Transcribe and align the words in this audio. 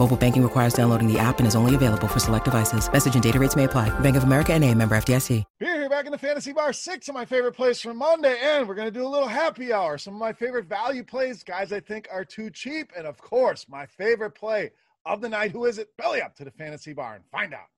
Mobile 0.00 0.16
banking 0.16 0.42
requires 0.42 0.72
downloading 0.72 1.12
the 1.12 1.18
app 1.18 1.40
and 1.40 1.46
is 1.46 1.54
only 1.54 1.74
available 1.74 2.08
for 2.08 2.20
select 2.20 2.46
devices. 2.46 2.90
Message 2.90 3.12
and 3.12 3.22
data 3.22 3.38
rates 3.38 3.54
may 3.54 3.64
apply. 3.64 3.90
Bank 4.00 4.16
of 4.16 4.22
America 4.22 4.54
and 4.54 4.64
a 4.64 4.74
member 4.74 4.94
FDIC. 4.94 5.44
Here, 5.58 5.76
here, 5.76 5.90
back 5.90 6.06
in 6.06 6.12
the 6.12 6.16
fantasy 6.16 6.54
bar. 6.54 6.72
Six 6.72 7.08
of 7.08 7.14
my 7.14 7.26
favorite 7.26 7.52
plays 7.52 7.82
from 7.82 7.98
Monday, 7.98 8.38
and 8.42 8.66
we're 8.66 8.74
going 8.74 8.90
to 8.90 8.98
do 8.98 9.06
a 9.06 9.12
little 9.14 9.28
happy 9.28 9.74
hour. 9.74 9.98
Some 9.98 10.14
of 10.14 10.18
my 10.18 10.32
favorite 10.32 10.64
value 10.64 11.04
plays, 11.04 11.44
guys 11.44 11.70
I 11.70 11.80
think 11.80 12.08
are 12.10 12.24
too 12.24 12.48
cheap, 12.48 12.92
and 12.96 13.06
of 13.06 13.18
course, 13.18 13.66
my 13.68 13.84
favorite 13.84 14.30
play 14.30 14.70
of 15.04 15.20
the 15.20 15.28
night. 15.28 15.50
Who 15.50 15.66
is 15.66 15.76
it? 15.76 15.94
Belly 15.98 16.22
up 16.22 16.34
to 16.36 16.46
the 16.46 16.50
fantasy 16.50 16.94
bar 16.94 17.16
and 17.16 17.24
find 17.30 17.52
out. 17.52 17.68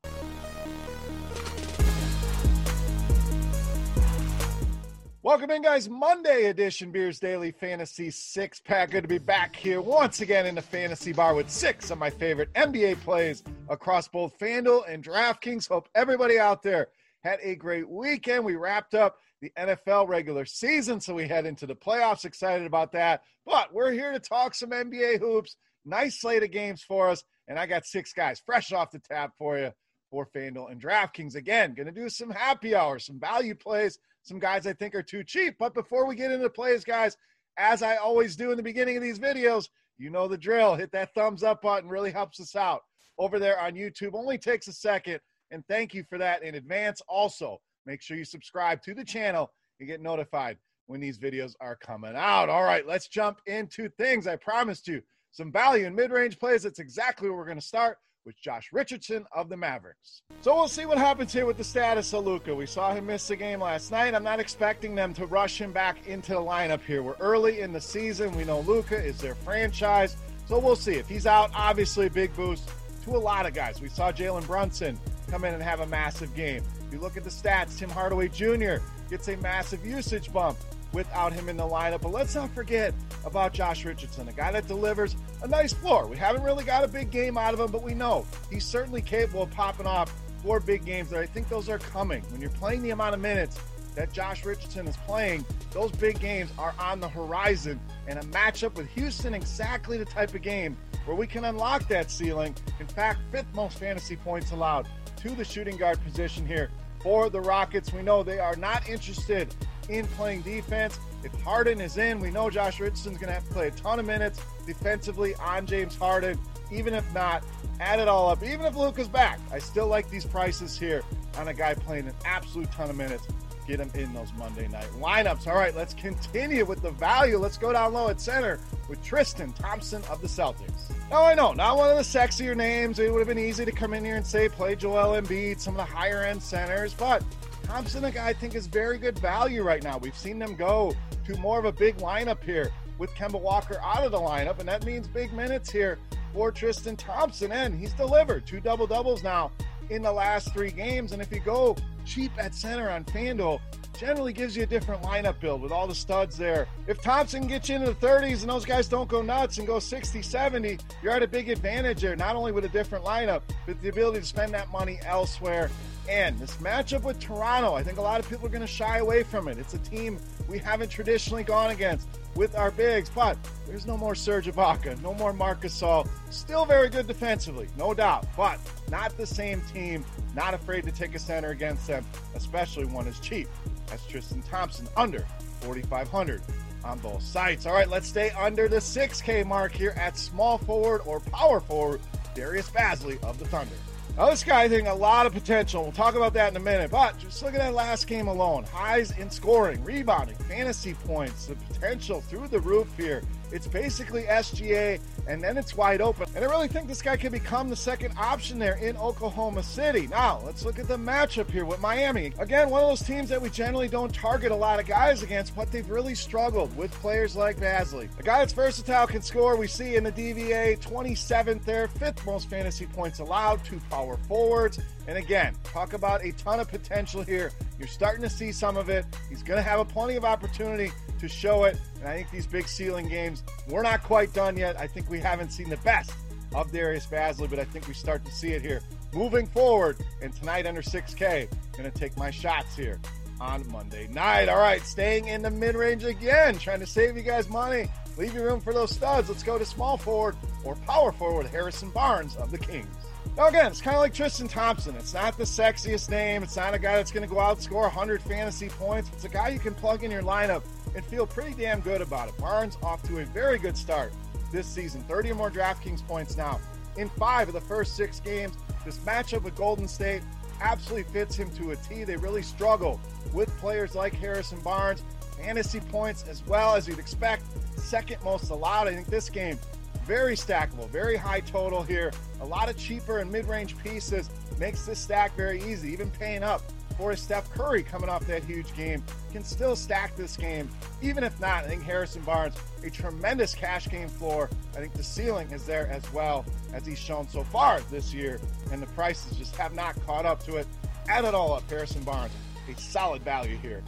Welcome 5.33 5.51
in, 5.51 5.63
guys. 5.63 5.89
Monday 5.89 6.51
edition 6.51 6.93
Beers 6.93 7.19
Daily 7.19 7.53
Fantasy 7.53 8.11
Six 8.11 8.61
Pack. 8.61 8.91
Good 8.91 9.01
to 9.01 9.09
be 9.09 9.17
back 9.17 9.57
here 9.57 9.81
once 9.81 10.21
again 10.21 10.45
in 10.45 10.55
the 10.55 10.61
fantasy 10.61 11.11
bar 11.15 11.35
with 11.35 11.49
six 11.49 11.91
of 11.91 11.97
my 11.97 12.11
favorite 12.11 12.53
NBA 12.53 13.01
plays 13.01 13.43
across 13.71 14.07
both 14.07 14.39
FanDuel 14.39 14.87
and 14.87 15.03
DraftKings. 15.03 15.67
Hope 15.67 15.89
everybody 15.95 16.39
out 16.39 16.63
there 16.63 16.89
had 17.25 17.39
a 17.43 17.55
great 17.55 17.89
weekend. 17.89 18.45
We 18.45 18.57
wrapped 18.57 18.93
up 18.93 19.17
the 19.41 19.51
NFL 19.59 20.07
regular 20.07 20.45
season, 20.45 21.01
so 21.01 21.15
we 21.15 21.27
head 21.27 21.47
into 21.47 21.67
the 21.67 21.75
playoffs. 21.75 22.27
Excited 22.27 22.67
about 22.67 22.93
that. 22.93 23.23
But 23.47 23.73
we're 23.73 23.93
here 23.93 24.13
to 24.13 24.21
talk 24.21 24.55
some 24.55 24.69
NBA 24.69 25.19
hoops. 25.19 25.57
Nice 25.87 26.21
slate 26.21 26.43
of 26.43 26.51
games 26.51 26.83
for 26.83 27.09
us. 27.09 27.25
And 27.49 27.59
I 27.59 27.65
got 27.65 27.87
six 27.87 28.13
guys 28.13 28.43
fresh 28.45 28.71
off 28.71 28.91
the 28.91 28.99
tap 28.99 29.33
for 29.39 29.59
you 29.59 29.73
for 30.11 30.27
FanDuel 30.27 30.71
and 30.71 30.81
DraftKings. 30.81 31.37
Again, 31.37 31.73
going 31.73 31.87
to 31.87 31.93
do 31.93 32.11
some 32.11 32.29
happy 32.29 32.75
hours, 32.75 33.07
some 33.07 33.19
value 33.19 33.55
plays, 33.55 33.99
some 34.23 34.39
guys 34.39 34.67
I 34.67 34.73
think 34.73 34.95
are 34.95 35.03
too 35.03 35.25
cheap. 35.25 35.57
But 35.59 35.75
before 35.75 36.07
we 36.07 36.15
get 36.15 36.31
into 36.31 36.49
plays, 36.49 36.85
guys, 36.85 37.17
as 37.59 37.83
I 37.83 37.97
always 37.97 38.37
do 38.37 38.51
in 38.51 38.57
the 38.57 38.63
beginning 38.63 38.97
of 38.97 39.03
these 39.03 39.19
videos, 39.19 39.69
you 39.99 40.11
know 40.11 40.27
the 40.29 40.39
drill. 40.39 40.75
Hit 40.75 40.93
that 40.93 41.15
thumbs 41.15 41.43
up 41.43 41.63
button, 41.63 41.89
really 41.89 42.11
helps 42.11 42.41
us 42.41 42.57
out 42.57 42.83
over 43.19 43.39
there 43.39 43.61
on 43.61 43.75
YouTube. 43.75 44.15
Only 44.15 44.39
takes 44.39 44.69
a 44.69 44.73
second. 44.73 45.21
And 45.51 45.67
thank 45.69 45.93
you 45.93 46.03
for 46.09 46.19
that 46.19 46.43
in 46.43 46.55
advance. 46.55 47.03
Also, 47.09 47.61
make 47.85 48.01
sure 48.01 48.17
you 48.17 48.25
subscribe 48.25 48.83
to 48.83 48.95
the 48.95 49.05
channel 49.05 49.53
and 49.79 49.89
get 49.89 50.01
notified 50.01 50.57
when 50.87 51.01
these 51.01 51.19
videos 51.19 51.55
are 51.61 51.77
coming 51.77 52.15
out. 52.17 52.49
All 52.49 52.65
right, 52.65 52.87
let's 52.87 53.09
jump 53.09 53.41
into 53.47 53.89
things. 53.91 54.27
I 54.27 54.37
promised 54.37 54.89
you 54.89 55.03
some 55.31 55.53
value 55.53 55.87
in 55.87 55.95
mid 55.95 56.11
range 56.11 56.39
plays. 56.39 56.63
That's 56.63 56.79
exactly 56.79 57.29
where 57.29 57.39
we're 57.39 57.47
going 57.47 57.61
to 57.61 57.65
start 57.65 57.99
with 58.25 58.41
Josh 58.41 58.71
Richardson 58.73 59.25
of 59.33 59.49
the 59.49 59.57
Mavericks. 59.57 60.23
So 60.41 60.55
we'll 60.55 60.69
see 60.69 60.87
what 60.87 60.99
happens 60.99 61.33
here 61.33 61.47
with 61.47 61.57
the 61.57 61.65
status 61.65 62.13
of 62.13 62.25
Luka. 62.25 62.55
We 62.55 62.67
saw 62.67 62.95
him 62.95 63.07
miss 63.07 63.29
the 63.29 63.37
game 63.37 63.61
last 63.61 63.91
night. 63.91 64.15
I'm 64.15 64.25
not 64.25 64.41
expecting 64.41 64.95
them 64.95 65.15
to 65.15 65.27
rush 65.27 65.61
him 65.61 65.73
back 65.73 66.07
into 66.07 66.33
the 66.33 66.41
lineup 66.41 66.83
here. 66.83 67.03
We're 67.03 67.17
early 67.21 67.61
in 67.61 67.73
the 67.73 67.81
season. 67.81 68.37
We 68.37 68.45
know 68.45 68.61
Luka 68.61 68.97
is 68.97 69.19
their 69.21 69.35
franchise. 69.35 70.17
So 70.47 70.59
we'll 70.59 70.77
see. 70.77 70.95
If 70.95 71.09
he's 71.09 71.27
out, 71.27 71.51
obviously 71.55 72.07
a 72.07 72.11
big 72.11 72.35
boost 72.35 72.71
to 73.05 73.11
a 73.11 73.19
lot 73.19 73.47
of 73.47 73.55
guys. 73.55 73.81
We 73.81 73.89
saw 73.89 74.13
Jalen 74.13 74.47
Brunson 74.47 74.99
come 75.29 75.45
in 75.45 75.55
and 75.55 75.63
have 75.63 75.81
a 75.81 75.87
massive 75.87 76.35
game. 76.35 76.63
If 76.87 76.93
you 76.93 77.01
look 77.01 77.17
at 77.17 77.25
the 77.25 77.31
stats, 77.31 77.79
Tim 77.79 77.91
Hardaway 77.91 78.29
Jr. 78.29 78.77
gets 79.09 79.29
a 79.29 79.37
massive 79.39 79.85
usage 79.85 80.33
bump 80.33 80.59
without 80.93 81.33
him 81.33 81.49
in 81.49 81.57
the 81.57 81.67
lineup. 81.67 82.03
But 82.03 82.13
let's 82.13 82.35
not 82.35 82.51
forget 82.55 82.95
about 83.25 83.53
Josh 83.53 83.85
Richardson, 83.85 84.29
a 84.29 84.33
guy 84.33 84.53
that 84.53 84.67
delivers 84.67 85.17
a 85.43 85.49
nice 85.49 85.73
floor. 85.73 86.07
We 86.07 86.17
haven't 86.17 86.43
really 86.43 86.65
got 86.65 86.85
a 86.85 86.89
big 86.89 87.11
game 87.11 87.39
out 87.39 87.55
of 87.55 87.61
him, 87.61 87.71
but 87.71 87.83
we 87.83 87.95
know 87.95 88.27
he's 88.51 88.65
certainly 88.65 89.03
capable 89.03 89.43
of 89.43 89.51
popping 89.51 89.87
off 89.87 90.13
for 90.43 90.61
big 90.61 90.85
games 90.85 91.11
that 91.11 91.21
I 91.21 91.27
think 91.27 91.49
those 91.49 91.69
are 91.69 91.79
coming. 91.79 92.23
When 92.31 92.41
you're 92.41 92.51
playing 92.51 92.83
the 92.83 92.91
amount 92.91 93.15
of 93.15 93.21
minutes 93.21 93.59
that 93.95 94.13
Josh 94.13 94.45
Richardson 94.45 94.87
is 94.89 94.97
playing, 94.99 95.45
those 95.73 95.93
big 95.93 96.19
games 96.19 96.51
are 96.59 96.75
on 96.79 97.01
the 97.01 97.09
horizon. 97.09 97.81
And 98.09 98.19
a 98.19 98.23
matchup 98.23 98.75
with 98.75 98.89
Houston, 98.91 99.35
exactly 99.35 99.99
the 99.99 100.05
type 100.05 100.35
of 100.35 100.43
game 100.43 100.77
where 101.05 101.17
we 101.17 101.27
can 101.27 101.45
unlock 101.45 101.89
that 101.89 102.11
ceiling. 102.11 102.55
In 102.81 102.87
fact, 102.87 103.21
fifth 103.31 103.53
most 103.55 103.79
fantasy 103.79 104.17
points 104.17 104.51
allowed 104.53 104.89
to 105.17 105.31
the 105.31 105.45
shooting 105.45 105.77
guard 105.77 106.03
position 106.05 106.47
here 106.47 106.71
for 107.03 107.31
the 107.31 107.41
Rockets. 107.41 107.93
We 107.93 108.03
know 108.03 108.23
they 108.23 108.39
are 108.39 108.57
not 108.57 108.89
interested 108.89 109.55
in 109.89 110.07
playing 110.09 110.43
defense. 110.43 110.99
If 111.25 111.41
Harden 111.43 111.81
is 111.81 111.99
in, 111.99 112.21
we 112.21 112.31
know 112.31 112.51
Josh 112.51 112.81
Richardson's 112.81 113.19
going 113.19 113.29
to 113.29 113.35
have 113.35 113.47
to 113.47 113.55
play 113.55 113.69
a 113.69 113.71
ton 113.71 113.99
of 113.99 114.07
minutes 114.07 114.41
defensively 114.67 115.35
on 115.37 115.67
James 115.67 115.97
Harden. 115.97 116.39
Even 116.71 116.95
if 116.95 117.13
not, 117.13 117.45
add 117.81 118.01
it 118.01 118.09
all 118.09 118.29
up. 118.31 118.43
Even 118.43 118.67
if 118.67 118.75
Luka's 118.75 119.09
back, 119.09 119.39
I 119.53 119.59
still 119.59 119.87
like 119.87 120.09
these 120.11 120.25
prices 120.25 120.79
here 120.79 121.03
on 121.37 121.49
a 121.49 121.55
guy 121.55 121.75
playing 121.75 122.09
an 122.09 122.15
absolute 122.25 122.71
ton 122.73 122.91
of 122.91 122.97
minutes. 122.97 123.27
Get 123.69 123.79
him 123.79 123.91
in 123.95 124.13
those 124.13 124.33
Monday 124.37 124.67
night 124.67 124.89
lineups. 124.99 125.47
All 125.47 125.55
right, 125.55 125.75
let's 125.77 125.95
continue 125.95 126.65
with 126.65 126.83
the 126.83 126.91
value. 126.91 127.39
Let's 127.39 127.57
go 127.57 127.73
down 127.73 127.93
low 127.93 128.09
at 128.09 128.21
center 128.21 128.59
with 128.89 129.01
Tristan 129.05 129.53
Thompson 129.53 130.03
of 130.11 130.21
the 130.21 130.27
Celtics. 130.27 130.91
Now, 131.11 131.23
I 131.23 131.35
know, 131.35 131.53
not 131.53 131.77
one 131.77 131.89
of 131.89 131.97
the 131.97 132.03
sexier 132.03 132.57
names. 132.57 132.99
It 132.99 133.13
would 133.13 133.21
have 133.21 133.29
been 133.29 133.39
easy 133.39 133.65
to 133.65 133.71
come 133.71 133.95
in 133.95 134.05
here 134.05 134.17
and 134.17 134.27
say 134.27 134.49
play 134.49 134.75
Joel 134.75 135.21
Embiid, 135.21 135.61
some 135.61 135.79
of 135.79 135.87
the 135.87 135.95
higher 135.95 136.23
end 136.23 136.43
centers, 136.43 136.93
but 136.93 137.23
Thompson, 137.63 138.05
a 138.05 138.11
guy 138.11 138.29
I 138.29 138.33
think 138.33 138.55
is 138.55 138.67
very 138.67 138.99
good 138.99 139.19
value 139.19 139.63
right 139.63 139.83
now. 139.83 139.99
We've 139.99 140.17
seen 140.17 140.39
them 140.39 140.55
go 140.55 140.95
to 141.27 141.37
more 141.39 141.59
of 141.59 141.65
a 141.65 141.73
big 141.73 141.97
lineup 141.99 142.43
here 142.43 142.73
with 142.99 143.11
Kemba 143.11 143.41
Walker 143.41 143.81
out 143.83 144.05
of 144.05 144.13
the 144.13 144.19
lineup, 144.19 144.59
and 144.59 144.69
that 144.69 144.85
means 144.85 145.09
big 145.09 145.33
minutes 145.33 145.71
here 145.71 145.99
for 146.35 146.51
Tristan 146.51 146.97
Thompson. 146.97 147.53
And 147.53 147.75
he's 147.75 147.93
delivered 147.93 148.47
two 148.47 148.61
double 148.61 148.87
doubles 148.87 149.23
now 149.23 149.51
in 149.91 150.03
the 150.03 150.13
last 150.13 150.53
three 150.53 150.71
games. 150.71 151.13
And 151.13 151.23
if 151.23 151.33
you 151.33 151.41
go 151.41 151.77
cheap 152.05 152.33
at 152.39 152.55
center 152.55 152.91
on 152.91 153.05
FanDuel, 153.05 153.61
generally 153.99 154.33
gives 154.33 154.57
you 154.57 154.63
a 154.63 154.67
different 154.67 155.03
lineup 155.03 155.39
build 155.41 155.61
with 155.61 155.71
all 155.71 155.87
the 155.87 155.95
studs 155.95 156.37
there. 156.37 156.67
If 156.87 157.03
Thompson 157.03 157.47
gets 157.47 157.69
you 157.69 157.77
into 157.77 157.89
the 157.89 158.07
30s 158.07 158.41
and 158.41 158.51
those 158.51 158.65
guys 158.65 158.89
don't 158.89 159.09
go 159.09 159.23
nuts 159.23 159.59
and 159.59 159.67
go 159.67 159.79
60, 159.79 160.23
70, 160.23 160.79
you're 161.03 161.13
at 161.13 161.23
a 161.23 161.29
big 161.29 161.49
advantage 161.49 162.01
there, 162.01 162.17
not 162.17 162.35
only 162.35 162.53
with 162.53 162.65
a 162.65 162.69
different 162.69 163.05
lineup, 163.05 163.43
but 163.67 163.81
the 163.83 163.91
ability 163.91 164.21
to 164.21 164.27
spend 164.27 164.53
that 164.55 164.71
money 164.71 164.99
elsewhere. 165.05 165.71
And 166.09 166.39
this 166.39 166.57
matchup 166.57 167.03
with 167.03 167.21
Toronto, 167.21 167.75
I 167.75 167.83
think 167.83 167.99
a 167.99 168.03
lot 168.03 168.19
of 168.19 168.29
people 168.29 168.47
are 168.47 168.51
going 168.51 168.61
to 168.61 168.67
shy 168.67 168.99
away 168.99 169.23
from 169.23 169.47
it. 169.49 169.59
It's 169.59 169.75
a 169.75 169.79
team 169.79 170.19
we 170.49 170.59
haven't 170.59 170.91
traditionally 170.91 171.45
gone 171.45 171.71
against 171.71 172.09
with 172.35 172.57
our 172.57 172.71
bigs, 172.71 173.09
but 173.09 173.39
there's 173.67 173.87
no 173.87 173.97
more 173.97 174.15
Serge 174.15 174.47
Ibaka, 174.47 175.01
no 175.03 175.15
more 175.15 175.33
Marcus 175.33 175.81
Gasol. 175.81 176.09
Still 176.31 176.65
very 176.65 176.89
good 176.89 177.07
defensively, 177.07 177.69
no 177.77 177.95
doubt, 177.95 178.27
but 178.37 178.59
not 178.91 179.17
the 179.17 179.27
same 179.27 179.61
team. 179.73 180.05
Not 180.35 180.55
afraid 180.55 180.85
to 180.85 180.93
take 180.93 181.15
a 181.15 181.19
center 181.19 181.51
against 181.51 181.87
them, 181.87 182.05
especially 182.35 182.87
one 182.87 183.07
as 183.07 183.21
cheap 183.21 183.49
as 183.93 184.05
Tristan 184.07 184.43
Thompson, 184.43 184.89
under 184.97 185.27
4,500 185.61 186.43
on 186.85 186.99
both 186.99 187.23
sites. 187.23 187.67
All 187.67 187.75
right, 187.75 187.89
let's 187.89 188.09
stay 188.09 188.31
under 188.31 188.67
the 188.67 188.79
6K 188.79 189.47
mark 189.47 189.73
here 189.73 189.95
at 189.97 190.19
small 190.19 190.59
forward 190.59 191.03
or 191.05 191.21
power 191.21 191.61
forward, 191.61 192.01
Darius 192.35 192.71
Bazley 192.71 193.23
of 193.23 193.39
the 193.39 193.47
Thunder. 193.47 193.75
Now, 194.17 194.29
this 194.29 194.45
guy, 194.45 194.65
I 194.65 194.69
think, 194.69 194.89
a 194.89 194.93
lot 194.93 195.25
of 195.25 195.33
potential. 195.33 195.83
We'll 195.83 195.93
talk 195.93 196.17
about 196.17 196.35
that 196.35 196.51
in 196.51 196.57
a 196.57 196.61
minute. 196.61 196.91
But 196.91 197.19
just 197.19 197.43
look 197.43 197.55
at 197.55 197.61
that 197.61 197.73
last 197.73 198.07
game 198.07 198.29
alone 198.29 198.65
highs 198.65 199.11
in 199.13 199.31
scoring, 199.31 199.83
rebounding, 199.83 200.37
fantasy 200.37 200.93
points, 200.93 201.47
the 201.47 201.55
potential 201.55 202.21
through 202.21 202.49
the 202.49 202.61
roof 202.61 202.89
here. 202.99 203.23
It's 203.53 203.67
basically 203.67 204.25
SGA, 204.25 204.99
and 205.29 205.43
then 205.43 205.57
it's 205.57 205.77
wide 205.77 206.01
open. 206.01 206.27
And 206.35 206.45
I 206.45 206.49
really 206.49 206.69
think 206.69 206.89
this 206.89 207.03
guy 207.03 207.17
can 207.17 207.31
become 207.31 207.69
the 207.69 207.77
second 207.77 208.15
option 208.17 208.59
there 208.59 208.77
in 208.77 208.97
Oklahoma 208.97 209.63
City. 209.63 210.07
Now, 210.07 210.41
let's 210.45 210.65
look 210.65 210.79
at 210.79 210.89
the 210.89 210.97
matchup 210.97 211.51
here 211.51 211.65
with 211.65 211.81
Miami. 211.81 212.33
Again, 212.39 212.71
one 212.71 212.83
of 212.83 212.89
those 212.89 213.07
teams 213.07 213.29
that 213.29 213.41
we 213.41 213.51
generally 213.51 213.89
don't 213.89 214.13
target 214.13 214.53
a 214.53 214.57
lot 214.57 214.81
of 214.81 214.87
guys 214.87 215.23
against, 215.23 215.55
but 215.55 215.71
they've 215.71 215.89
really 215.89 216.15
struggled 216.15 216.75
with 216.77 216.91
players 216.93 217.37
like 217.37 217.59
Bazley. 217.59 218.09
A 218.19 218.23
guy 218.23 218.39
that's 218.39 218.53
versatile 218.53 219.07
can 219.07 219.23
score. 219.23 219.57
We 219.57 219.67
see 219.67 219.97
in 219.97 220.05
the 220.05 220.13
DVA 220.13 220.81
27th 220.81 221.65
there, 221.65 221.89
fifth 221.89 222.25
most 222.25 222.49
fantasy 222.49 222.87
points 222.87 223.19
allowed, 223.19 223.63
to 223.67 223.79
power 223.91 224.17
forwards. 224.29 224.81
And 225.07 225.19
again, 225.19 225.55
talk 225.65 225.93
about 225.93 226.25
a 226.25 226.33
ton 226.33 226.61
of 226.61 226.69
potential 226.69 227.23
here. 227.23 227.53
You're 227.83 227.89
starting 227.89 228.23
to 228.23 228.31
see 228.31 228.53
some 228.53 228.77
of 228.77 228.89
it. 228.89 229.05
He's 229.29 229.43
going 229.43 229.57
to 229.57 229.63
have 229.69 229.81
a 229.81 229.85
plenty 229.85 230.15
of 230.15 230.25
opportunity 230.25 230.93
to 231.19 231.29
show 231.29 231.65
it. 231.65 231.77
And 231.99 232.09
I 232.09 232.15
think 232.15 232.31
these 232.31 232.47
big 232.47 232.69
ceiling 232.69 233.09
games, 233.09 233.43
we're 233.67 233.83
not 233.83 234.05
quite 234.05 234.33
done 234.33 234.57
yet. 234.57 234.79
I 234.79 234.87
think 234.87 235.11
we 235.11 235.19
haven't 235.19 235.51
seen 235.51 235.69
the 235.69 235.79
best 235.79 236.13
of 236.55 236.71
Darius 236.71 237.07
Bazley, 237.07 237.51
but 237.51 237.59
I 237.59 237.65
think 237.65 237.89
we 237.89 237.95
start 237.95 238.25
to 238.25 238.31
see 238.31 238.53
it 238.53 238.63
here 238.63 238.83
moving 239.13 239.49
forward. 239.49 239.97
And 240.23 240.33
tonight 240.33 240.65
under 240.65 240.81
6K, 240.81 241.51
going 241.77 241.91
to 241.91 241.99
take 241.99 242.17
my 242.17 242.31
shots 242.31 242.77
here 242.77 243.01
on 243.41 243.69
Monday 243.73 244.07
night. 244.07 244.49
All 244.49 244.59
right, 244.59 244.83
staying 244.83 245.27
in 245.27 245.43
the 245.43 245.51
mid 245.51 245.75
range 245.75 246.05
again, 246.05 246.59
trying 246.59 246.79
to 246.79 246.87
save 246.87 247.17
you 247.17 247.25
guys 247.25 247.49
money. 247.49 247.89
Leave 248.17 248.33
you 248.33 248.45
room 248.45 248.61
for 248.61 248.73
those 248.73 248.93
studs. 248.93 249.29
Let's 249.29 249.43
go 249.43 249.59
to 249.59 249.65
small 249.65 249.97
forward 249.97 250.37
or 250.63 250.77
power 250.77 251.11
forward, 251.11 251.47
Harrison 251.47 251.91
Barnes 251.91 252.37
of 252.37 252.53
the 252.53 252.59
Kings. 252.59 252.87
Now, 253.37 253.49
again, 253.49 253.67
it's 253.67 253.81
kind 253.81 253.97
of 253.97 254.03
like 254.03 254.13
Tristan 254.13 254.47
Thompson. 254.47 254.95
It's 254.97 255.15
not 255.15 255.39
the 255.39 255.45
sexiest 255.45 256.11
name. 256.11 256.43
It's 256.43 256.57
not 256.57 256.75
a 256.75 256.79
guy 256.79 256.97
that's 256.97 257.11
going 257.11 257.27
to 257.27 257.33
go 257.33 257.41
out 257.41 257.57
and 257.57 257.63
score 257.63 257.83
100 257.83 258.21
fantasy 258.23 258.69
points. 258.69 259.11
It's 259.15 259.25
a 259.25 259.29
guy 259.29 259.49
you 259.49 259.59
can 259.59 259.75
plug 259.75 260.05
in 260.05 260.11
your 260.11 260.23
lineup 260.23 260.63
and 260.95 261.05
feel 261.05 261.27
pretty 261.27 261.55
damn 261.55 261.81
good 261.81 262.03
about 262.03 262.29
it. 262.29 262.37
Barnes 262.39 262.77
off 262.83 263.03
to 263.05 263.19
a 263.21 263.25
very 263.25 263.59
good 263.59 263.77
start 263.77 264.13
this 264.53 264.67
season 264.67 265.03
30 265.05 265.31
or 265.31 265.35
more 265.35 265.51
DraftKings 265.51 266.07
points 266.07 266.37
now 266.37 266.61
in 266.99 267.09
five 267.11 267.49
of 267.49 267.55
the 267.55 267.61
first 267.61 267.97
six 267.97 268.21
games. 268.21 268.55
This 268.85 268.99
matchup 268.99 269.43
with 269.43 269.57
Golden 269.57 269.89
State 269.89 270.23
absolutely 270.61 271.11
fits 271.13 271.35
him 271.35 271.51
to 271.53 271.71
a 271.73 271.77
T. 271.77 272.05
They 272.05 272.17
really 272.17 272.43
struggle 272.43 273.01
with 273.33 273.49
players 273.59 273.95
like 273.95 274.13
Harrison 274.13 274.61
Barnes. 274.61 275.03
Fantasy 275.39 275.81
points 275.81 276.25
as 276.29 276.47
well 276.47 276.77
as 276.77 276.87
you'd 276.87 276.99
expect. 276.99 277.45
Second 277.79 278.23
most 278.23 278.51
allowed. 278.51 278.89
I 278.89 278.95
think 278.95 279.07
this 279.07 279.29
game 279.31 279.59
very 280.05 280.35
stackable, 280.35 280.89
very 280.89 281.17
high 281.17 281.41
total 281.41 281.83
here. 281.83 282.13
A 282.41 282.45
lot 282.45 282.69
of 282.69 282.77
cheaper 282.77 283.19
and 283.19 283.31
mid-range 283.31 283.77
pieces 283.79 284.31
makes 284.59 284.85
this 284.87 284.99
stack 284.99 285.35
very 285.37 285.63
easy. 285.63 285.93
Even 285.93 286.11
paying 286.11 286.43
up 286.43 286.63
for 286.93 287.13
a 287.13 287.17
Steph 287.17 287.51
Curry 287.51 287.83
coming 287.83 288.09
off 288.09 288.27
that 288.27 288.45
huge 288.45 288.75
game 288.77 289.03
can 289.33 289.43
still 289.43 289.75
stack 289.75 290.15
this 290.17 290.37
game. 290.37 290.69
Even 291.01 291.25
if 291.25 291.39
not, 291.41 291.65
I 291.65 291.69
think 291.69 291.83
Harrison 291.83 292.23
Barnes, 292.23 292.55
a 292.85 292.91
tremendous 292.91 293.55
cash 293.55 293.89
game 293.89 294.09
floor. 294.09 294.51
I 294.75 294.79
think 294.79 294.93
the 294.93 295.03
ceiling 295.03 295.51
is 295.51 295.65
there 295.65 295.89
as 295.89 296.11
well 296.13 296.45
as 296.73 296.87
he's 296.87 296.99
shown 296.99 297.29
so 297.29 297.45
far 297.45 297.81
this 297.91 298.13
year, 298.13 298.41
and 298.71 298.83
the 298.83 298.87
prices 298.89 299.37
just 299.37 299.57
have 299.57 299.75
not 299.75 299.95
caught 300.07 300.27
up 300.27 300.43
to 300.45 300.57
it. 300.57 300.67
Add 301.09 301.25
it 301.25 301.35
all 301.35 301.53
up, 301.55 301.69
Harrison 301.69 302.03
Barnes, 302.05 302.33
a 302.69 302.81
solid 302.81 303.23
value 303.23 303.57
here 303.57 303.83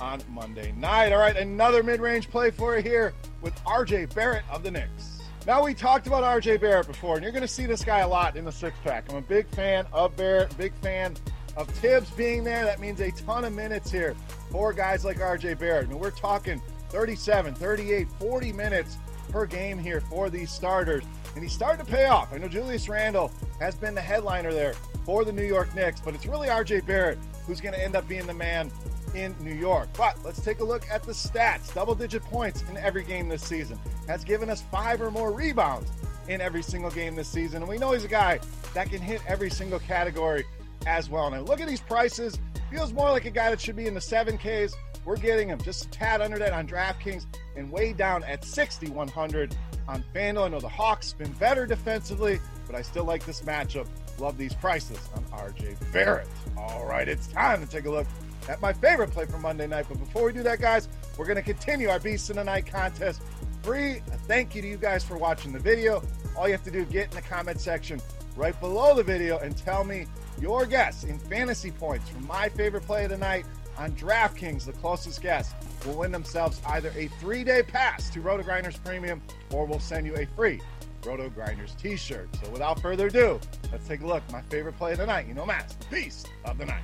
on 0.00 0.22
Monday 0.30 0.72
night. 0.72 1.12
All 1.12 1.18
right, 1.18 1.36
another 1.36 1.82
mid-range 1.82 2.30
play 2.30 2.50
for 2.50 2.76
you 2.76 2.82
here 2.82 3.12
with 3.42 3.54
RJ 3.64 4.14
Barrett 4.14 4.44
of 4.50 4.62
the 4.62 4.70
Knicks. 4.70 5.09
Now, 5.46 5.64
we 5.64 5.72
talked 5.72 6.06
about 6.06 6.22
RJ 6.22 6.60
Barrett 6.60 6.86
before, 6.86 7.14
and 7.14 7.22
you're 7.22 7.32
going 7.32 7.42
to 7.42 7.48
see 7.48 7.64
this 7.64 7.82
guy 7.82 8.00
a 8.00 8.08
lot 8.08 8.36
in 8.36 8.44
the 8.44 8.52
six 8.52 8.76
pack. 8.84 9.10
I'm 9.10 9.16
a 9.16 9.22
big 9.22 9.48
fan 9.48 9.86
of 9.90 10.14
Barrett, 10.16 10.56
big 10.58 10.74
fan 10.74 11.16
of 11.56 11.66
Thibs 11.68 12.10
being 12.10 12.44
there. 12.44 12.64
That 12.66 12.78
means 12.78 13.00
a 13.00 13.10
ton 13.10 13.44
of 13.44 13.54
minutes 13.54 13.90
here 13.90 14.14
for 14.50 14.74
guys 14.74 15.04
like 15.04 15.18
RJ 15.18 15.58
Barrett. 15.58 15.86
I 15.86 15.88
mean, 15.88 15.98
we're 15.98 16.10
talking 16.10 16.60
37, 16.90 17.54
38, 17.54 18.08
40 18.18 18.52
minutes 18.52 18.98
per 19.30 19.46
game 19.46 19.78
here 19.78 20.02
for 20.02 20.28
these 20.28 20.50
starters, 20.50 21.04
and 21.34 21.42
he's 21.42 21.52
starting 21.52 21.84
to 21.84 21.90
pay 21.90 22.06
off. 22.06 22.34
I 22.34 22.38
know 22.38 22.48
Julius 22.48 22.88
Randle 22.88 23.32
has 23.60 23.74
been 23.74 23.94
the 23.94 24.00
headliner 24.02 24.52
there 24.52 24.74
for 25.06 25.24
the 25.24 25.32
New 25.32 25.44
York 25.44 25.74
Knicks, 25.74 26.00
but 26.00 26.14
it's 26.14 26.26
really 26.26 26.48
RJ 26.48 26.84
Barrett 26.84 27.18
who's 27.46 27.62
going 27.62 27.74
to 27.74 27.82
end 27.82 27.96
up 27.96 28.06
being 28.06 28.26
the 28.26 28.34
man 28.34 28.70
in 29.14 29.34
New 29.40 29.54
York. 29.54 29.88
But 29.96 30.16
let's 30.24 30.40
take 30.40 30.60
a 30.60 30.64
look 30.64 30.84
at 30.90 31.02
the 31.02 31.12
stats. 31.12 31.72
Double 31.74 31.94
digit 31.94 32.22
points 32.22 32.62
in 32.68 32.76
every 32.76 33.04
game 33.04 33.28
this 33.28 33.42
season. 33.42 33.78
Has 34.06 34.24
given 34.24 34.50
us 34.50 34.62
five 34.70 35.00
or 35.00 35.10
more 35.10 35.32
rebounds 35.32 35.90
in 36.28 36.40
every 36.40 36.62
single 36.62 36.90
game 36.90 37.14
this 37.14 37.28
season. 37.28 37.62
And 37.62 37.68
we 37.68 37.78
know 37.78 37.92
he's 37.92 38.04
a 38.04 38.08
guy 38.08 38.40
that 38.74 38.88
can 38.90 39.00
hit 39.00 39.20
every 39.26 39.50
single 39.50 39.80
category 39.80 40.44
as 40.86 41.10
well. 41.10 41.30
Now, 41.30 41.40
look 41.40 41.60
at 41.60 41.68
these 41.68 41.80
prices. 41.80 42.38
Feels 42.70 42.92
more 42.92 43.10
like 43.10 43.24
a 43.24 43.30
guy 43.30 43.50
that 43.50 43.60
should 43.60 43.76
be 43.76 43.86
in 43.86 43.94
the 43.94 44.00
7Ks. 44.00 44.74
We're 45.04 45.16
getting 45.16 45.48
him 45.48 45.60
just 45.60 45.86
a 45.86 45.90
tad 45.90 46.20
under 46.20 46.38
that 46.38 46.52
on 46.52 46.66
DraftKings 46.68 47.26
and 47.56 47.70
way 47.70 47.92
down 47.92 48.22
at 48.24 48.44
6,100 48.44 49.56
on 49.88 50.04
FanDuel. 50.14 50.44
I 50.44 50.48
know 50.48 50.60
the 50.60 50.68
Hawks 50.68 51.12
been 51.12 51.32
better 51.32 51.66
defensively, 51.66 52.38
but 52.66 52.76
I 52.76 52.82
still 52.82 53.04
like 53.04 53.24
this 53.24 53.40
matchup. 53.42 53.88
Love 54.18 54.36
these 54.36 54.54
prices 54.54 54.98
on 55.16 55.24
RJ 55.24 55.92
Barrett. 55.92 56.28
All 56.56 56.84
right, 56.86 57.08
it's 57.08 57.26
time 57.26 57.64
to 57.64 57.70
take 57.70 57.86
a 57.86 57.90
look 57.90 58.06
at 58.48 58.60
my 58.60 58.72
favorite 58.72 59.10
play 59.10 59.26
for 59.26 59.38
Monday 59.38 59.66
night. 59.66 59.86
But 59.88 59.98
before 59.98 60.24
we 60.24 60.32
do 60.32 60.42
that, 60.42 60.60
guys, 60.60 60.88
we're 61.16 61.26
going 61.26 61.36
to 61.36 61.42
continue 61.42 61.88
our 61.88 62.00
Beast 62.00 62.30
in 62.30 62.36
the 62.36 62.44
Night 62.44 62.66
contest. 62.66 63.22
Free. 63.62 64.00
Thank 64.26 64.54
you 64.54 64.62
to 64.62 64.68
you 64.68 64.76
guys 64.76 65.04
for 65.04 65.18
watching 65.18 65.52
the 65.52 65.58
video. 65.58 66.02
All 66.36 66.46
you 66.46 66.52
have 66.52 66.64
to 66.64 66.70
do 66.70 66.80
is 66.80 66.88
get 66.88 67.10
in 67.10 67.16
the 67.16 67.22
comment 67.22 67.60
section 67.60 68.00
right 68.36 68.58
below 68.60 68.94
the 68.94 69.02
video 69.02 69.38
and 69.38 69.56
tell 69.56 69.84
me 69.84 70.06
your 70.40 70.64
guess 70.64 71.04
in 71.04 71.18
fantasy 71.18 71.70
points 71.70 72.08
from 72.08 72.26
my 72.26 72.48
favorite 72.48 72.86
play 72.86 73.04
of 73.04 73.10
the 73.10 73.18
night 73.18 73.44
on 73.76 73.92
DraftKings. 73.92 74.64
The 74.64 74.72
closest 74.72 75.20
guess 75.20 75.52
will 75.84 75.98
win 75.98 76.12
themselves 76.12 76.60
either 76.66 76.92
a 76.96 77.08
three 77.20 77.44
day 77.44 77.62
pass 77.62 78.08
to 78.10 78.20
RotoGrinders 78.20 78.82
Premium 78.84 79.20
or 79.52 79.66
we'll 79.66 79.80
send 79.80 80.06
you 80.06 80.14
a 80.16 80.26
free 80.26 80.60
RotoGrinders 81.02 81.76
t 81.76 81.96
shirt. 81.96 82.28
So 82.42 82.50
without 82.50 82.80
further 82.80 83.06
ado, 83.08 83.40
let's 83.72 83.86
take 83.86 84.02
a 84.02 84.06
look. 84.06 84.22
My 84.30 84.42
favorite 84.42 84.76
play 84.76 84.92
of 84.92 84.98
the 84.98 85.06
night. 85.06 85.26
You 85.26 85.34
know, 85.34 85.46
Matt, 85.46 85.74
beast 85.90 86.30
of 86.44 86.58
the 86.58 86.66
night. 86.66 86.82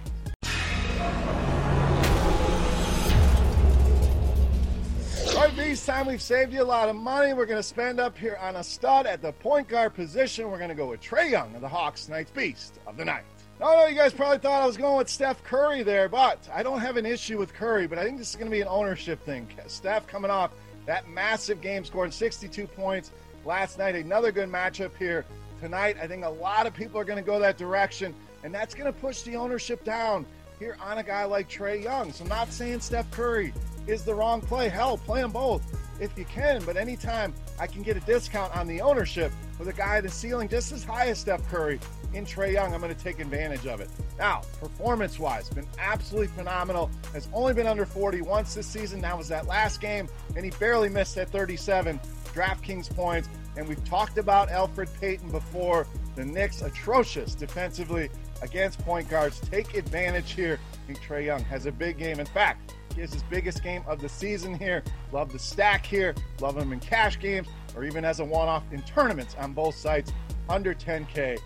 All 5.37 5.43
right, 5.43 5.55
this 5.55 5.85
time 5.85 6.07
we've 6.07 6.23
saved 6.23 6.53
you 6.53 6.63
a 6.63 6.65
lot 6.65 6.89
of 6.89 6.97
money. 6.97 7.35
We're 7.35 7.47
going 7.47 7.59
to 7.59 7.63
spend 7.63 8.01
up 8.01 8.17
here 8.17 8.39
on 8.41 8.57
a 8.57 8.65
stud 8.65 9.07
at 9.07 9.21
the 9.21 9.33
point 9.33 9.69
guard 9.69 9.95
position. 9.95 10.51
We're 10.51 10.57
going 10.57 10.71
to 10.71 10.75
go 10.75 10.87
with 10.87 11.03
Trae 11.03 11.31
Young 11.31 11.55
of 11.55 11.61
the 11.61 11.69
Hawks, 11.69 12.09
Knights 12.09 12.31
Beast 12.31 12.79
of 12.87 12.97
the 12.97 13.05
Night. 13.05 13.25
No, 13.61 13.75
no, 13.75 13.87
you 13.87 13.95
guys 13.95 14.13
probably 14.13 14.39
thought 14.39 14.63
I 14.63 14.67
was 14.67 14.77
going 14.77 14.99
with 14.99 15.09
Steph 15.09 15.43
Curry 15.43 15.83
there, 15.83 16.09
but 16.09 16.47
I 16.53 16.63
don't 16.63 16.81
have 16.81 16.97
an 16.97 17.07
issue 17.07 17.39
with 17.39 17.53
Curry, 17.53 17.87
but 17.87 17.99
I 17.99 18.05
think 18.05 18.19
this 18.19 18.31
is 18.31 18.37
going 18.37 18.51
to 18.51 18.55
be 18.55 18.61
an 18.61 18.69
ownership 18.69 19.23
thing. 19.25 19.49
Steph 19.67 20.07
coming 20.07 20.31
off 20.31 20.53
that 20.87 21.09
massive 21.09 21.61
game, 21.61 21.85
scoring 21.85 22.11
62 22.11 22.67
points 22.69 23.13
last 23.45 23.79
night. 23.79 23.95
Another 23.95 24.33
good 24.33 24.51
matchup 24.51 24.97
here 24.99 25.25
tonight. 25.61 25.97
I 26.01 26.07
think 26.07 26.25
a 26.25 26.31
lot 26.31 26.67
of 26.67 26.75
people 26.75 27.01
are 27.01 27.05
going 27.05 27.23
to 27.23 27.27
go 27.27 27.39
that 27.39 27.59
direction, 27.59 28.15
and 28.43 28.55
that's 28.55 28.75
going 28.75 28.93
to 28.93 28.99
push 28.99 29.23
the 29.23 29.37
ownership 29.37 29.85
down 29.85 30.27
here 30.59 30.77
on 30.81 30.99
a 30.99 31.03
guy 31.03 31.25
like 31.25 31.49
Trae 31.49 31.83
Young. 31.83 32.13
So, 32.13 32.25
not 32.25 32.53
saying 32.53 32.81
Steph 32.81 33.11
Curry 33.11 33.53
is 33.87 34.05
the 34.05 34.15
wrong 34.15 34.41
play. 34.41 34.69
Hell, 34.69 34.99
play 34.99 35.21
them 35.21 35.33
both 35.33 35.63
if 36.01 36.17
you 36.19 36.25
can. 36.27 36.63
But 36.65 36.77
anytime 36.77 37.35
I 37.59 37.67
can 37.67 37.83
get 37.83 37.97
a 37.97 38.01
discount 38.01 38.55
on 38.57 38.67
the 38.67 38.81
ownership 38.81 39.33
with 39.59 39.69
a 39.69 39.73
guy 39.73 40.01
the 40.01 40.09
ceiling 40.09 40.49
just 40.49 40.73
as 40.73 40.85
high 40.85 41.07
as 41.09 41.19
Steph 41.19 41.47
Curry 41.49 41.81
in 42.13 42.25
Trae 42.25 42.53
Young, 42.53 42.73
I'm 42.73 42.81
going 42.81 42.95
to 42.95 43.03
take 43.03 43.21
advantage 43.21 43.67
of 43.67 43.81
it. 43.81 43.89
Now, 44.19 44.43
performance 44.61 45.19
wise, 45.19 45.49
been 45.49 45.67
absolutely 45.79 46.29
phenomenal. 46.29 46.91
Has 47.13 47.29
only 47.33 47.55
been 47.55 47.67
under 47.67 47.87
40 47.87 48.23
once 48.23 48.55
this 48.55 48.67
season. 48.67 49.01
That 49.01 49.17
was 49.17 49.29
that 49.29 49.47
last 49.47 49.81
game, 49.81 50.09
and 50.35 50.45
he 50.45 50.51
barely 50.53 50.89
missed 50.89 51.15
that 51.17 51.31
37 51.31 52.01
DraftKings 52.37 52.95
points. 52.95 53.29
And 53.57 53.67
we've 53.67 53.85
talked 53.85 54.19
about 54.19 54.51
Elfrid 54.51 54.89
Payton 55.01 55.31
before. 55.31 55.87
The 56.15 56.25
Knicks 56.25 56.63
atrocious 56.63 57.35
defensively 57.35 58.11
against 58.43 58.79
point 58.85 59.09
guards. 59.09 59.41
Take 59.41 59.75
advantage 59.75 60.33
here. 60.33 60.59
I 60.73 60.87
think 60.87 61.03
Trae 61.03 61.25
Young 61.25 61.43
has 61.45 61.67
a 61.67 61.73
big 61.73 61.99
game. 61.99 62.21
In 62.21 62.27
fact, 62.27 62.75
he 62.95 63.01
has 63.01 63.13
his 63.13 63.23
biggest 63.25 63.63
game 63.63 63.83
of 63.87 64.01
the 64.01 64.09
season 64.09 64.59
here. 64.59 64.83
Love 65.13 65.33
the 65.33 65.39
stack 65.39 65.85
here. 65.85 66.15
Love 66.41 66.57
him 66.57 66.73
in 66.73 66.81
cash 66.81 67.19
games 67.19 67.49
or 67.75 67.85
even 67.85 68.05
as 68.05 68.21
a 68.21 68.25
one 68.25 68.49
off 68.49 68.65
in 68.73 68.83
tournaments 68.83 69.35
on 69.39 69.53
both 69.53 69.75
sites 69.75 70.13
under 70.49 70.75
10K. 70.75 71.39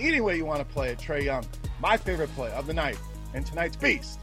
Any 0.00 0.20
way 0.20 0.36
you 0.36 0.44
want 0.44 0.58
to 0.58 0.64
play 0.64 0.90
it, 0.90 0.98
Trae 0.98 1.22
Young, 1.22 1.44
my 1.80 1.96
favorite 1.96 2.34
play 2.34 2.50
of 2.52 2.66
the 2.66 2.74
night 2.74 2.98
and 3.34 3.46
tonight's 3.46 3.76
beast 3.76 4.18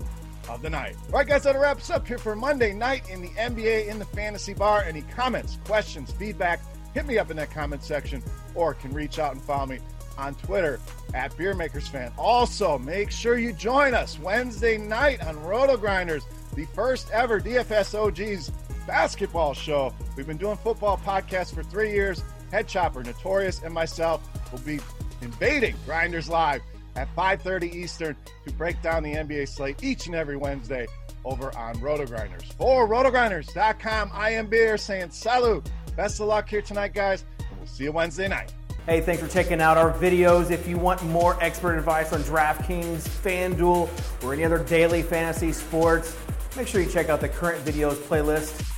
of 0.49 0.61
the 0.61 0.69
night. 0.69 0.95
All 1.07 1.19
right, 1.19 1.27
guys, 1.27 1.43
that 1.43 1.59
wraps 1.59 1.89
up 1.89 2.07
here 2.07 2.17
for 2.17 2.35
Monday 2.35 2.73
night 2.73 3.09
in 3.09 3.21
the 3.21 3.29
NBA 3.29 3.87
in 3.87 3.99
the 3.99 4.05
fantasy 4.05 4.53
bar. 4.53 4.83
Any 4.83 5.01
comments, 5.01 5.57
questions, 5.65 6.11
feedback, 6.11 6.61
hit 6.93 7.05
me 7.05 7.17
up 7.17 7.31
in 7.31 7.37
that 7.37 7.51
comment 7.51 7.83
section 7.83 8.21
or 8.55 8.73
can 8.73 8.93
reach 8.93 9.19
out 9.19 9.33
and 9.33 9.41
follow 9.41 9.65
me 9.65 9.79
on 10.17 10.35
Twitter 10.35 10.79
at 11.13 11.31
BeerMakersFan. 11.37 12.11
Also, 12.17 12.77
make 12.77 13.11
sure 13.11 13.37
you 13.37 13.53
join 13.53 13.93
us 13.93 14.19
Wednesday 14.19 14.77
night 14.77 15.25
on 15.25 15.35
RotoGrinders, 15.37 16.23
the 16.55 16.65
first 16.65 17.09
ever 17.11 17.39
DFS 17.39 17.95
OGs 17.95 18.51
basketball 18.85 19.53
show. 19.53 19.93
We've 20.15 20.27
been 20.27 20.37
doing 20.37 20.57
football 20.57 20.97
podcasts 20.97 21.53
for 21.53 21.63
three 21.63 21.91
years. 21.91 22.23
Head 22.51 22.67
Chopper, 22.67 23.03
Notorious, 23.03 23.63
and 23.63 23.73
myself 23.73 24.21
will 24.51 24.59
be 24.59 24.79
invading 25.21 25.75
Grinders 25.85 26.29
Live 26.29 26.61
at 26.95 27.13
5.30 27.15 27.73
Eastern 27.73 28.15
to 28.45 28.53
break 28.53 28.81
down 28.81 29.03
the 29.03 29.13
NBA 29.13 29.47
slate 29.47 29.83
each 29.83 30.07
and 30.07 30.15
every 30.15 30.37
Wednesday 30.37 30.87
over 31.25 31.55
on 31.57 31.75
RotoGrinders. 31.75 32.53
For 32.53 32.87
rotogrinders.com, 32.87 34.11
I 34.13 34.31
am 34.31 34.47
Beer 34.47 34.77
saying 34.77 35.11
salute. 35.11 35.69
Best 35.95 36.19
of 36.19 36.27
luck 36.27 36.49
here 36.49 36.61
tonight, 36.61 36.93
guys, 36.93 37.23
and 37.39 37.57
we'll 37.57 37.67
see 37.67 37.85
you 37.85 37.91
Wednesday 37.91 38.27
night. 38.27 38.53
Hey, 38.85 38.99
thanks 38.99 39.21
for 39.21 39.29
checking 39.29 39.61
out 39.61 39.77
our 39.77 39.93
videos. 39.93 40.51
If 40.51 40.67
you 40.67 40.77
want 40.77 41.01
more 41.03 41.41
expert 41.41 41.77
advice 41.77 42.11
on 42.11 42.21
DraftKings, 42.23 43.07
FanDuel, 43.07 44.23
or 44.23 44.33
any 44.33 44.43
other 44.43 44.59
daily 44.59 45.01
fantasy 45.01 45.53
sports, 45.53 46.17
make 46.57 46.67
sure 46.67 46.81
you 46.81 46.89
check 46.89 47.07
out 47.07 47.21
the 47.21 47.29
current 47.29 47.63
videos 47.63 47.95
playlist 47.95 48.72